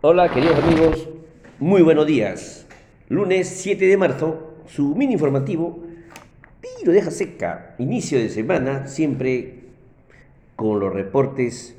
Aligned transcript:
Hola 0.00 0.28
queridos 0.32 0.62
amigos, 0.62 1.08
muy 1.58 1.82
buenos 1.82 2.06
días. 2.06 2.68
Lunes 3.08 3.48
7 3.48 3.84
de 3.84 3.96
marzo, 3.96 4.54
su 4.68 4.94
mini 4.94 5.14
informativo, 5.14 5.80
tiro 6.60 6.92
deja 6.92 7.10
seca, 7.10 7.74
inicio 7.78 8.16
de 8.16 8.28
semana, 8.28 8.86
siempre 8.86 9.64
con 10.54 10.78
los 10.78 10.92
reportes 10.92 11.76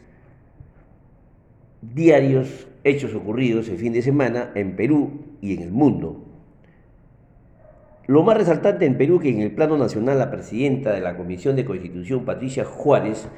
diarios, 1.82 2.68
hechos 2.84 3.16
ocurridos 3.16 3.70
el 3.70 3.78
fin 3.78 3.94
de 3.94 4.02
semana 4.02 4.52
en 4.54 4.76
Perú 4.76 5.12
y 5.40 5.54
en 5.54 5.62
el 5.62 5.72
mundo. 5.72 6.22
Lo 8.06 8.24
más 8.24 8.36
resaltante 8.36 8.86
en 8.86 8.98
Perú 8.98 9.22
que 9.22 9.30
en 9.30 9.40
el 9.40 9.56
plano 9.56 9.78
nacional 9.78 10.20
la 10.20 10.30
presidenta 10.30 10.92
de 10.92 11.00
la 11.00 11.16
Comisión 11.16 11.56
de 11.56 11.64
Constitución, 11.64 12.26
Patricia 12.26 12.66
Juárez, 12.66 13.30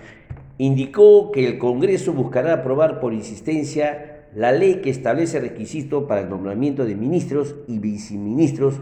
indicó 0.58 1.32
que 1.32 1.46
el 1.46 1.60
Congreso 1.60 2.14
buscará 2.14 2.54
aprobar 2.54 3.00
por 3.00 3.14
insistencia 3.14 4.11
la 4.36 4.52
ley 4.52 4.82
que 4.82 4.90
establece 4.90 5.40
requisitos 5.40 6.06
para 6.06 6.22
el 6.22 6.30
nombramiento 6.30 6.86
de 6.86 6.96
ministros 6.96 7.56
y 7.68 7.80
viceministros 7.80 8.80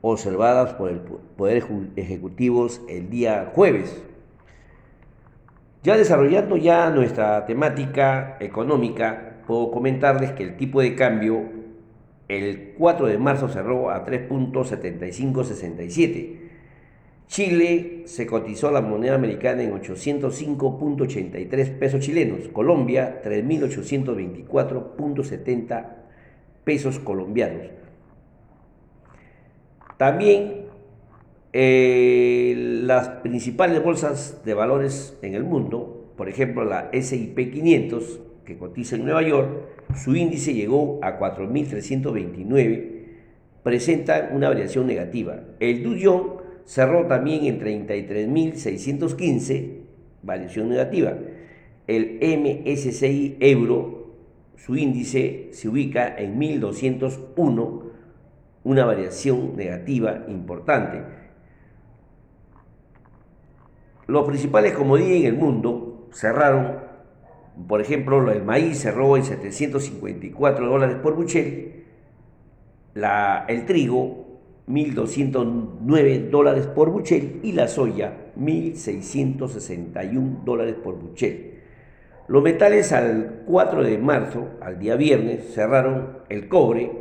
observadas 0.00 0.74
por 0.74 0.90
el 0.90 0.98
Poder 0.98 1.64
Ejecutivo 1.96 2.68
el 2.88 3.10
día 3.10 3.50
jueves. 3.54 4.02
Ya 5.82 5.96
desarrollando 5.96 6.56
ya 6.56 6.90
nuestra 6.90 7.46
temática 7.46 8.36
económica, 8.40 9.42
puedo 9.46 9.70
comentarles 9.70 10.32
que 10.32 10.42
el 10.42 10.56
tipo 10.56 10.80
de 10.80 10.94
cambio 10.94 11.44
el 12.28 12.74
4 12.76 13.06
de 13.06 13.18
marzo 13.18 13.48
cerró 13.48 13.90
a 13.90 14.04
3.7567 14.04 16.47
Chile 17.28 18.02
se 18.06 18.26
cotizó 18.26 18.70
la 18.70 18.80
moneda 18.80 19.14
americana 19.14 19.62
en 19.62 19.72
805.83 19.72 21.78
pesos 21.78 22.00
chilenos, 22.00 22.48
Colombia 22.48 23.20
3.824.70 23.22 25.86
pesos 26.64 26.98
colombianos. 26.98 27.66
También 29.98 30.62
eh, 31.52 32.54
las 32.82 33.08
principales 33.08 33.84
bolsas 33.84 34.42
de 34.44 34.54
valores 34.54 35.18
en 35.20 35.34
el 35.34 35.44
mundo, 35.44 36.14
por 36.16 36.30
ejemplo 36.30 36.64
la 36.64 36.88
SIP 36.92 37.52
500, 37.52 38.20
que 38.46 38.56
cotiza 38.56 38.96
en 38.96 39.04
Nueva 39.04 39.20
York, 39.22 39.50
su 39.94 40.16
índice 40.16 40.54
llegó 40.54 40.98
a 41.02 41.18
4.329, 41.18 43.02
presenta 43.62 44.30
una 44.32 44.48
variación 44.48 44.86
negativa. 44.86 45.40
El 45.60 45.82
Dow 45.82 46.47
cerró 46.68 47.06
también 47.06 47.46
en 47.46 47.58
33.615, 47.60 49.80
variación 50.22 50.68
negativa. 50.68 51.14
El 51.86 52.18
MSCI 52.20 53.38
euro, 53.40 54.16
su 54.56 54.76
índice 54.76 55.48
se 55.52 55.70
ubica 55.70 56.14
en 56.18 56.38
1.201, 56.38 57.84
una 58.64 58.84
variación 58.84 59.56
negativa 59.56 60.26
importante. 60.28 61.02
Los 64.06 64.26
principales 64.26 64.74
commodities 64.74 65.22
en 65.22 65.26
el 65.26 65.38
mundo 65.38 66.10
cerraron, 66.12 66.80
por 67.66 67.80
ejemplo, 67.80 68.30
el 68.30 68.44
maíz 68.44 68.78
cerró 68.78 69.16
en 69.16 69.24
754 69.24 70.68
dólares 70.68 70.96
por 70.96 71.16
buchel, 71.16 71.84
la, 72.92 73.46
el 73.48 73.64
trigo 73.64 74.27
1.209 74.68 76.30
dólares 76.30 76.66
por 76.66 76.90
buchel 76.90 77.40
y 77.42 77.52
la 77.52 77.68
soya 77.68 78.32
1.661 78.38 80.44
dólares 80.44 80.76
por 80.82 80.96
buchel. 80.96 81.54
Los 82.28 82.42
metales 82.42 82.92
al 82.92 83.42
4 83.46 83.82
de 83.82 83.98
marzo, 83.98 84.48
al 84.60 84.78
día 84.78 84.96
viernes, 84.96 85.54
cerraron 85.54 86.18
el 86.28 86.48
cobre 86.48 86.92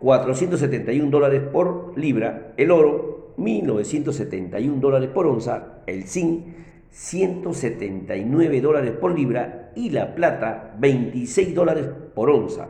471 0.00 1.10
dólares 1.10 1.42
por 1.52 1.96
libra, 1.96 2.52
el 2.56 2.72
oro 2.72 3.34
1.971 3.38 4.80
dólares 4.80 5.10
por 5.10 5.26
onza, 5.26 5.82
el 5.86 6.04
zinc 6.04 6.46
179 6.90 8.60
dólares 8.60 8.92
por 8.92 9.16
libra 9.16 9.70
y 9.76 9.90
la 9.90 10.14
plata 10.14 10.74
26 10.78 11.54
dólares 11.54 11.86
por 12.14 12.30
onza. 12.30 12.68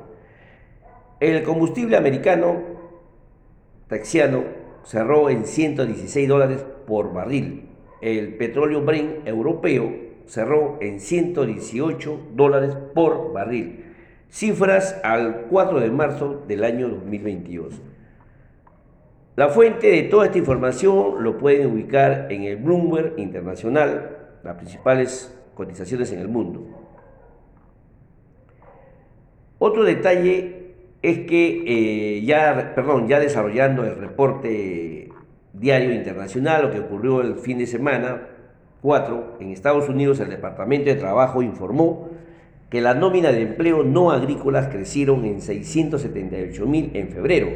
El 1.21 1.43
combustible 1.45 1.97
americano 1.97 2.76
Texiano 3.89 4.45
cerró 4.85 5.31
en 5.31 5.47
116 5.47 6.29
dólares 6.29 6.65
por 6.87 7.13
barril. 7.13 7.69
El 8.01 8.37
petróleo 8.37 8.83
Brent 8.83 9.27
europeo 9.27 9.93
cerró 10.27 10.79
en 10.81 11.01
118 11.01 12.21
dólares 12.35 12.77
por 12.95 13.33
barril. 13.33 13.85
Cifras 14.29 15.01
al 15.05 15.47
4 15.51 15.81
de 15.81 15.91
marzo 15.91 16.45
del 16.49 16.65
año 16.65 16.89
2022. 16.89 17.81
La 19.37 19.49
fuente 19.49 19.89
de 19.89 20.03
toda 20.05 20.27
esta 20.27 20.39
información 20.39 21.23
lo 21.23 21.39
pueden 21.39 21.71
ubicar 21.71 22.33
en 22.33 22.43
el 22.43 22.57
Bloomberg 22.57 23.19
Internacional, 23.19 24.39
las 24.43 24.57
principales 24.57 25.33
cotizaciones 25.55 26.11
en 26.13 26.21
el 26.21 26.29
mundo. 26.29 26.67
Otro 29.59 29.85
detalle 29.85 30.66
es 31.03 31.21
que 31.21 31.63
eh, 31.67 32.23
ya, 32.25 32.73
perdón, 32.75 33.09
ya 33.09 33.21
desarrollando 33.21 33.85
el 33.85 33.97
reporte 33.97 35.11
diario 35.53 35.95
internacional, 35.95 36.63
lo 36.63 36.71
que 36.71 36.81
ocurrió 36.81 37.21
el 37.21 37.37
fin 37.37 37.59
de 37.59 37.67
semana 37.67 38.29
4, 38.83 39.39
en 39.41 39.51
Estados 39.51 39.89
Unidos 39.89 40.21
el 40.21 40.31
Departamento 40.31 40.91
de 40.91 40.97
Trabajo 40.97 41.43
informó 41.43 42.11
que 42.71 42.81
la 42.81 42.95
nómina 42.95 43.33
de 43.33 43.43
empleo 43.43 43.85
no 43.85 44.11
agrícolas 44.11 44.69
crecieron 44.69 45.25
en 45.25 45.41
678 45.41 46.67
mil 46.67 46.91
en 46.95 47.09
febrero, 47.09 47.49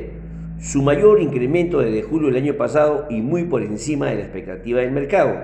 su 0.60 0.82
mayor 0.82 1.20
incremento 1.20 1.80
desde 1.80 2.02
julio 2.02 2.28
del 2.28 2.42
año 2.42 2.54
pasado 2.54 3.06
y 3.10 3.22
muy 3.22 3.44
por 3.44 3.62
encima 3.62 4.06
de 4.06 4.16
la 4.16 4.20
expectativa 4.22 4.80
del 4.80 4.92
mercado. 4.92 5.34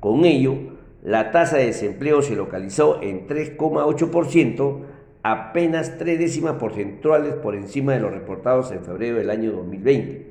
Con 0.00 0.24
ello, 0.24 0.54
la 1.02 1.30
tasa 1.30 1.56
de 1.56 1.66
desempleo 1.66 2.20
se 2.20 2.34
localizó 2.34 3.00
en 3.00 3.26
3,8%, 3.26 4.80
apenas 5.32 5.98
tres 5.98 6.20
décimas 6.20 6.54
porcentuales 6.54 7.34
por 7.34 7.56
encima 7.56 7.92
de 7.92 7.98
los 7.98 8.12
reportados 8.12 8.70
en 8.70 8.84
febrero 8.84 9.16
del 9.16 9.30
año 9.30 9.50
2020. 9.50 10.24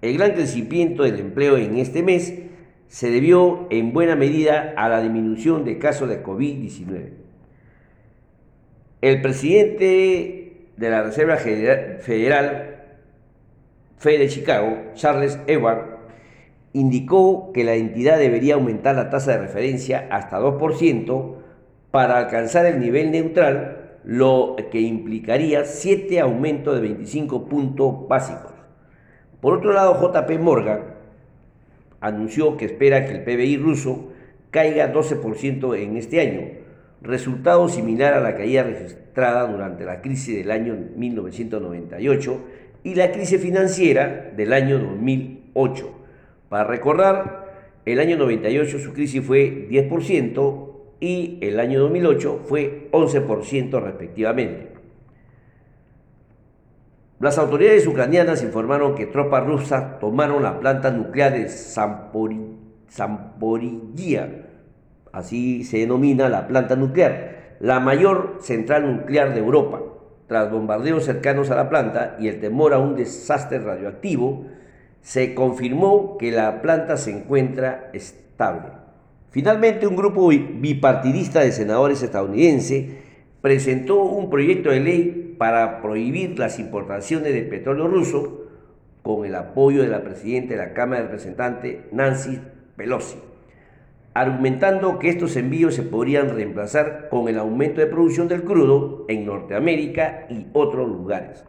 El 0.00 0.18
gran 0.18 0.32
crecimiento 0.32 1.04
del 1.04 1.20
empleo 1.20 1.56
en 1.56 1.76
este 1.76 2.02
mes 2.02 2.34
se 2.88 3.10
debió 3.12 3.68
en 3.70 3.92
buena 3.92 4.16
medida 4.16 4.74
a 4.76 4.88
la 4.88 5.00
disminución 5.00 5.64
de 5.64 5.78
casos 5.78 6.08
de 6.08 6.20
COVID-19. 6.20 7.10
El 9.02 9.22
presidente 9.22 10.66
de 10.76 10.90
la 10.90 11.04
Reserva 11.04 11.36
Federal, 11.36 12.80
Fed 13.98 14.18
de 14.18 14.28
Chicago, 14.28 14.78
Charles 14.94 15.38
Ewart, 15.46 16.00
indicó 16.72 17.52
que 17.52 17.62
la 17.62 17.74
entidad 17.74 18.18
debería 18.18 18.54
aumentar 18.54 18.96
la 18.96 19.10
tasa 19.10 19.30
de 19.30 19.38
referencia 19.38 20.08
hasta 20.10 20.40
2% 20.40 21.36
para 21.92 22.18
alcanzar 22.18 22.66
el 22.66 22.80
nivel 22.80 23.12
neutral 23.12 23.81
lo 24.04 24.56
que 24.70 24.80
implicaría 24.80 25.64
7 25.64 26.20
aumentos 26.20 26.74
de 26.74 26.80
25 26.80 27.46
puntos 27.46 28.08
básicos. 28.08 28.52
Por 29.40 29.58
otro 29.58 29.72
lado, 29.72 29.98
JP 30.00 30.38
Morgan 30.40 30.80
anunció 32.00 32.56
que 32.56 32.66
espera 32.66 33.06
que 33.06 33.12
el 33.12 33.24
PBI 33.24 33.56
ruso 33.58 34.12
caiga 34.50 34.92
12% 34.92 35.76
en 35.78 35.96
este 35.96 36.20
año, 36.20 36.42
resultado 37.00 37.68
similar 37.68 38.14
a 38.14 38.20
la 38.20 38.36
caída 38.36 38.64
registrada 38.64 39.50
durante 39.50 39.84
la 39.84 40.00
crisis 40.00 40.36
del 40.36 40.50
año 40.50 40.76
1998 40.96 42.40
y 42.84 42.94
la 42.94 43.12
crisis 43.12 43.40
financiera 43.40 44.32
del 44.36 44.52
año 44.52 44.78
2008. 44.78 45.90
Para 46.48 46.64
recordar, 46.64 47.42
el 47.84 47.98
año 47.98 48.16
98 48.16 48.78
su 48.78 48.92
crisis 48.92 49.24
fue 49.24 49.68
10%, 49.68 50.71
y 51.02 51.38
el 51.42 51.58
año 51.58 51.80
2008 51.80 52.42
fue 52.44 52.88
11% 52.92 53.82
respectivamente. 53.82 54.68
Las 57.18 57.38
autoridades 57.38 57.88
ucranianas 57.88 58.44
informaron 58.44 58.94
que 58.94 59.06
tropas 59.06 59.44
rusas 59.44 59.98
tomaron 59.98 60.44
la 60.44 60.60
planta 60.60 60.92
nuclear 60.92 61.32
de 61.32 61.48
Zaporizhia, 62.88 64.46
así 65.10 65.64
se 65.64 65.78
denomina 65.78 66.28
la 66.28 66.46
planta 66.46 66.76
nuclear, 66.76 67.56
la 67.58 67.80
mayor 67.80 68.36
central 68.40 68.98
nuclear 68.98 69.34
de 69.34 69.40
Europa. 69.40 69.80
Tras 70.28 70.52
bombardeos 70.52 71.04
cercanos 71.04 71.50
a 71.50 71.56
la 71.56 71.68
planta 71.68 72.16
y 72.20 72.28
el 72.28 72.38
temor 72.38 72.74
a 72.74 72.78
un 72.78 72.94
desastre 72.94 73.58
radioactivo, 73.58 74.46
se 75.00 75.34
confirmó 75.34 76.16
que 76.16 76.30
la 76.30 76.62
planta 76.62 76.96
se 76.96 77.10
encuentra 77.10 77.90
estable. 77.92 78.81
Finalmente, 79.32 79.86
un 79.86 79.96
grupo 79.96 80.28
bipartidista 80.28 81.40
de 81.40 81.52
senadores 81.52 82.02
estadounidenses 82.02 82.92
presentó 83.40 84.02
un 84.02 84.28
proyecto 84.28 84.70
de 84.70 84.80
ley 84.80 85.34
para 85.38 85.80
prohibir 85.80 86.38
las 86.38 86.58
importaciones 86.58 87.32
de 87.32 87.42
petróleo 87.42 87.88
ruso 87.88 88.42
con 89.02 89.24
el 89.24 89.34
apoyo 89.34 89.82
de 89.82 89.88
la 89.88 90.04
presidenta 90.04 90.54
de 90.54 90.58
la 90.58 90.74
Cámara 90.74 91.00
de 91.00 91.08
Representantes, 91.08 91.78
Nancy 91.90 92.38
Pelosi. 92.76 93.16
argumentando 94.14 94.98
que 94.98 95.08
estos 95.08 95.36
envíos 95.36 95.74
se 95.74 95.82
podrían 95.82 96.34
reemplazar 96.34 97.08
con 97.08 97.28
el 97.28 97.38
aumento 97.38 97.80
de 97.80 97.86
producción 97.86 98.28
del 98.28 98.44
crudo 98.44 99.06
en 99.08 99.24
Norteamérica 99.24 100.26
y 100.28 100.46
otros 100.52 100.86
lugares. 100.86 101.42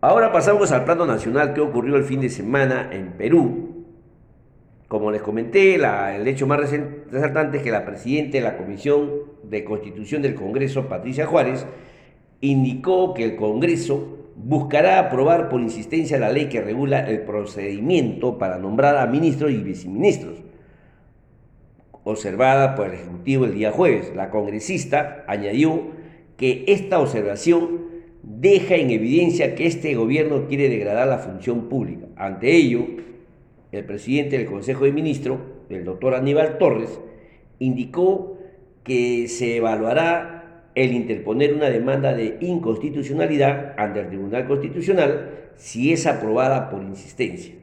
Ahora 0.00 0.32
pasamos 0.32 0.72
al 0.72 0.84
plano 0.84 1.04
nacional 1.04 1.52
que 1.52 1.60
ocurrió 1.60 1.96
el 1.96 2.04
fin 2.04 2.22
de 2.22 2.30
semana 2.30 2.88
en 2.90 3.12
Perú. 3.18 3.67
Como 4.88 5.10
les 5.10 5.20
comenté, 5.20 5.74
el 5.74 6.26
hecho 6.26 6.46
más 6.46 6.60
resaltante 7.10 7.58
es 7.58 7.62
que 7.62 7.70
la 7.70 7.84
presidenta 7.84 8.38
de 8.38 8.40
la 8.44 8.56
Comisión 8.56 9.10
de 9.42 9.62
Constitución 9.62 10.22
del 10.22 10.34
Congreso, 10.34 10.88
Patricia 10.88 11.26
Juárez, 11.26 11.66
indicó 12.40 13.12
que 13.12 13.24
el 13.24 13.36
Congreso 13.36 14.16
buscará 14.34 14.98
aprobar 14.98 15.50
por 15.50 15.60
insistencia 15.60 16.18
la 16.18 16.32
ley 16.32 16.48
que 16.48 16.62
regula 16.62 17.00
el 17.00 17.20
procedimiento 17.20 18.38
para 18.38 18.58
nombrar 18.58 18.96
a 18.96 19.06
ministros 19.06 19.50
y 19.50 19.58
viceministros, 19.58 20.38
observada 22.04 22.74
por 22.74 22.86
el 22.86 22.94
Ejecutivo 22.94 23.44
el 23.44 23.54
día 23.54 23.72
jueves. 23.72 24.12
La 24.16 24.30
congresista 24.30 25.22
añadió 25.26 25.82
que 26.38 26.64
esta 26.68 26.98
observación 26.98 27.88
deja 28.22 28.76
en 28.76 28.90
evidencia 28.90 29.54
que 29.54 29.66
este 29.66 29.94
gobierno 29.96 30.46
quiere 30.46 30.70
degradar 30.70 31.08
la 31.08 31.18
función 31.18 31.68
pública. 31.68 32.06
Ante 32.16 32.54
ello, 32.54 32.86
el 33.72 33.84
presidente 33.84 34.38
del 34.38 34.46
Consejo 34.46 34.84
de 34.84 34.92
Ministros, 34.92 35.38
el 35.68 35.84
doctor 35.84 36.14
Aníbal 36.14 36.58
Torres, 36.58 37.00
indicó 37.58 38.38
que 38.82 39.28
se 39.28 39.56
evaluará 39.56 40.38
el 40.74 40.92
interponer 40.92 41.54
una 41.54 41.68
demanda 41.70 42.14
de 42.14 42.38
inconstitucionalidad 42.40 43.74
ante 43.76 44.00
el 44.00 44.08
Tribunal 44.08 44.46
Constitucional 44.46 45.30
si 45.56 45.92
es 45.92 46.06
aprobada 46.06 46.70
por 46.70 46.82
insistencia. 46.82 47.54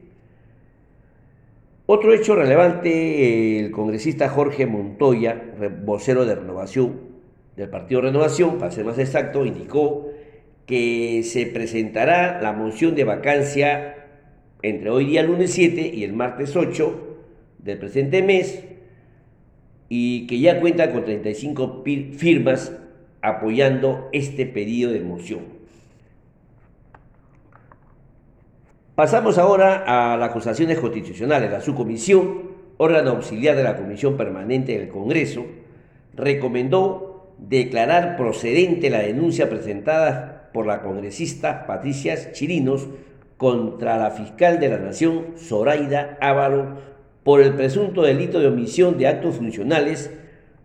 Otro 1.86 2.12
hecho 2.12 2.34
relevante, 2.34 3.60
el 3.60 3.70
congresista 3.70 4.28
Jorge 4.28 4.66
Montoya, 4.66 5.54
vocero 5.84 6.26
de 6.26 6.34
Renovación, 6.34 7.00
del 7.56 7.70
Partido 7.70 8.02
Renovación, 8.02 8.58
para 8.58 8.72
ser 8.72 8.84
más 8.84 8.98
exacto, 8.98 9.46
indicó 9.46 10.10
que 10.66 11.22
se 11.22 11.46
presentará 11.46 12.40
la 12.42 12.52
moción 12.52 12.96
de 12.96 13.04
vacancia 13.04 13.95
entre 14.62 14.90
hoy 14.90 15.06
día 15.06 15.22
lunes 15.22 15.52
7 15.52 15.92
y 15.94 16.04
el 16.04 16.12
martes 16.12 16.56
8 16.56 17.18
del 17.58 17.78
presente 17.78 18.22
mes 18.22 18.64
y 19.88 20.26
que 20.26 20.40
ya 20.40 20.60
cuenta 20.60 20.92
con 20.92 21.04
35 21.04 21.84
firmas 22.16 22.72
apoyando 23.22 24.08
este 24.12 24.46
pedido 24.46 24.92
de 24.92 25.00
moción. 25.00 25.56
Pasamos 28.94 29.36
ahora 29.36 29.84
a 29.86 30.16
las 30.16 30.30
acusaciones 30.30 30.78
constitucionales. 30.78 31.50
La 31.50 31.60
subcomisión, 31.60 32.52
órgano 32.78 33.10
auxiliar 33.10 33.54
de 33.54 33.62
la 33.62 33.76
Comisión 33.76 34.16
Permanente 34.16 34.78
del 34.78 34.88
Congreso, 34.88 35.44
recomendó 36.14 37.34
declarar 37.38 38.16
procedente 38.16 38.88
la 38.88 39.00
denuncia 39.00 39.50
presentada 39.50 40.50
por 40.54 40.66
la 40.66 40.80
congresista 40.80 41.66
Patricia 41.66 42.32
Chirinos 42.32 42.88
contra 43.36 43.96
la 43.98 44.10
fiscal 44.10 44.60
de 44.60 44.68
la 44.68 44.78
Nación, 44.78 45.34
Zoraida 45.36 46.16
Ávalo, 46.20 46.78
por 47.22 47.40
el 47.40 47.54
presunto 47.54 48.02
delito 48.02 48.40
de 48.40 48.46
omisión 48.46 48.98
de 48.98 49.08
actos 49.08 49.36
funcionales 49.36 50.10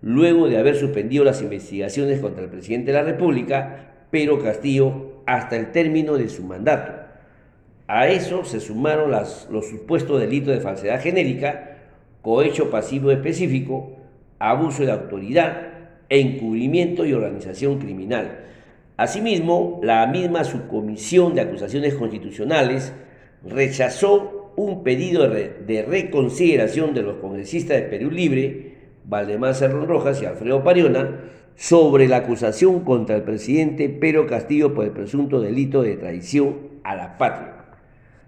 luego 0.01 0.47
de 0.47 0.57
haber 0.57 0.75
suspendido 0.75 1.23
las 1.23 1.41
investigaciones 1.41 2.19
contra 2.19 2.43
el 2.43 2.49
presidente 2.49 2.91
de 2.91 2.97
la 2.97 3.03
República, 3.03 3.93
Pedro 4.09 4.39
Castillo, 4.39 5.21
hasta 5.25 5.55
el 5.55 5.71
término 5.71 6.15
de 6.17 6.29
su 6.29 6.43
mandato. 6.43 6.93
A 7.87 8.07
eso 8.07 8.43
se 8.45 8.59
sumaron 8.59 9.11
los 9.11 9.67
supuestos 9.67 10.19
delitos 10.19 10.53
de 10.53 10.61
falsedad 10.61 11.01
genérica, 11.01 11.77
cohecho 12.21 12.71
pasivo 12.71 13.11
específico, 13.11 13.97
abuso 14.39 14.85
de 14.85 14.91
autoridad, 14.91 15.67
encubrimiento 16.09 17.05
y 17.05 17.13
organización 17.13 17.79
criminal. 17.79 18.39
Asimismo, 19.01 19.79
la 19.81 20.05
misma 20.05 20.43
subcomisión 20.43 21.33
de 21.33 21.41
acusaciones 21.41 21.95
constitucionales 21.95 22.93
rechazó 23.43 24.53
un 24.55 24.83
pedido 24.83 25.27
de 25.27 25.85
reconsideración 25.89 26.93
de 26.93 27.01
los 27.01 27.15
congresistas 27.15 27.77
de 27.77 27.83
Perú 27.87 28.11
Libre 28.11 28.75
Valdemar 29.03 29.55
Cerrón 29.55 29.87
Rojas 29.87 30.21
y 30.21 30.25
Alfredo 30.25 30.63
Pariona 30.63 31.19
sobre 31.55 32.07
la 32.07 32.17
acusación 32.17 32.81
contra 32.81 33.15
el 33.15 33.23
presidente 33.23 33.89
Pedro 33.89 34.27
Castillo 34.27 34.75
por 34.75 34.85
el 34.85 34.91
presunto 34.91 35.41
delito 35.41 35.81
de 35.81 35.97
traición 35.97 36.57
a 36.83 36.95
la 36.95 37.17
patria. 37.17 37.55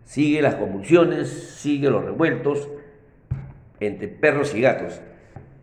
Sigue 0.05 0.41
las 0.41 0.55
convulsiones, 0.55 1.29
sigue 1.55 1.91
los 1.91 2.03
revueltos 2.03 2.67
entre 3.79 4.07
perros 4.07 4.55
y 4.55 4.61
gatos. 4.61 5.01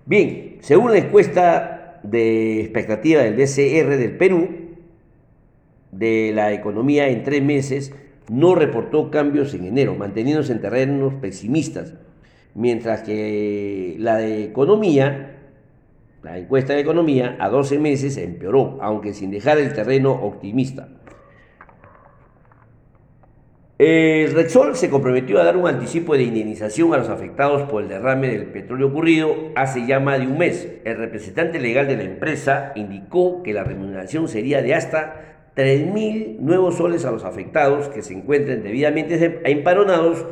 Bien, 0.06 0.58
según 0.60 0.92
la 0.92 0.98
encuesta 0.98 1.98
de 2.04 2.60
expectativa 2.60 3.22
del 3.22 3.34
DCR 3.34 3.96
del 3.96 4.16
Perú, 4.16 4.69
de 5.92 6.32
la 6.34 6.52
economía 6.52 7.08
en 7.08 7.22
tres 7.22 7.42
meses, 7.42 7.92
no 8.28 8.54
reportó 8.54 9.10
cambios 9.10 9.54
en 9.54 9.64
enero, 9.64 9.94
manteniéndose 9.94 10.52
en 10.52 10.60
terrenos 10.60 11.14
pesimistas 11.14 11.94
mientras 12.54 13.02
que 13.02 13.96
la 13.98 14.16
de 14.16 14.44
economía, 14.44 15.36
la 16.22 16.38
encuesta 16.38 16.74
de 16.74 16.80
economía, 16.80 17.36
a 17.40 17.48
12 17.48 17.78
meses 17.78 18.16
empeoró, 18.16 18.78
aunque 18.80 19.14
sin 19.14 19.30
dejar 19.30 19.58
el 19.58 19.72
terreno 19.72 20.12
optimista. 20.12 20.88
El 23.78 24.34
Rexol 24.34 24.76
se 24.76 24.90
comprometió 24.90 25.40
a 25.40 25.44
dar 25.44 25.56
un 25.56 25.66
anticipo 25.66 26.14
de 26.14 26.24
indemnización 26.24 26.92
a 26.92 26.98
los 26.98 27.08
afectados 27.08 27.62
por 27.62 27.82
el 27.82 27.88
derrame 27.88 28.28
del 28.28 28.44
petróleo 28.44 28.88
ocurrido 28.88 29.34
hace 29.56 29.86
ya 29.86 29.98
más 30.00 30.18
de 30.18 30.26
un 30.26 30.36
mes. 30.36 30.68
El 30.84 30.98
representante 30.98 31.58
legal 31.58 31.88
de 31.88 31.96
la 31.96 32.02
empresa 32.02 32.72
indicó 32.74 33.42
que 33.42 33.54
la 33.54 33.64
remuneración 33.64 34.28
sería 34.28 34.60
de 34.60 34.74
hasta 34.74 35.39
3.000 35.56 36.38
nuevos 36.38 36.76
soles 36.76 37.04
a 37.04 37.10
los 37.10 37.24
afectados 37.24 37.88
que 37.88 38.02
se 38.02 38.14
encuentren 38.14 38.62
debidamente 38.62 39.40
emparonados 39.44 40.24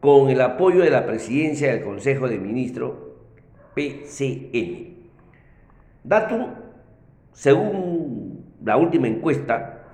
con 0.00 0.30
el 0.30 0.40
apoyo 0.40 0.82
de 0.82 0.90
la 0.90 1.06
presidencia 1.06 1.70
del 1.70 1.82
Consejo 1.82 2.28
de 2.28 2.38
Ministros, 2.38 2.94
PCN. 3.74 4.96
Datum, 6.04 6.46
según 7.32 8.44
la 8.64 8.76
última 8.76 9.08
encuesta, 9.08 9.84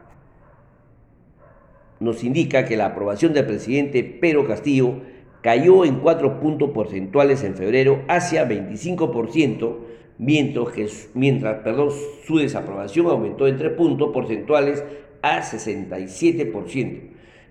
nos 2.00 2.24
indica 2.24 2.64
que 2.64 2.76
la 2.76 2.86
aprobación 2.86 3.32
del 3.32 3.46
presidente 3.46 4.02
Pedro 4.02 4.46
Castillo 4.46 5.02
cayó 5.42 5.84
en 5.84 5.96
cuatro 5.96 6.40
puntos 6.40 6.70
porcentuales 6.70 7.42
en 7.44 7.54
febrero 7.54 8.02
hacia 8.08 8.48
25%, 8.48 9.76
mientras, 10.18 10.68
que, 10.68 10.88
mientras 11.14 11.62
perdón, 11.62 11.90
su 12.24 12.38
desaprobación 12.38 13.06
aumentó 13.06 13.46
en 13.46 13.58
tres 13.58 13.72
puntos 13.72 14.10
porcentuales 14.12 14.82
a 15.20 15.42
67%. 15.42 17.00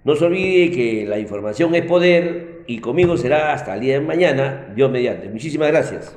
No 0.05 0.17
se 0.17 0.25
olvide 0.25 0.71
que 0.73 1.07
la 1.07 1.19
información 1.19 1.75
es 1.75 1.85
poder 1.85 2.65
y 2.67 2.81
conmigo 2.81 3.17
será 3.17 3.53
hasta 3.53 3.75
el 3.75 3.81
día 3.81 3.95
de 3.95 4.01
mañana, 4.01 4.73
Dios 4.75 4.91
mediante. 4.91 5.29
Muchísimas 5.29 5.69
gracias. 5.69 6.13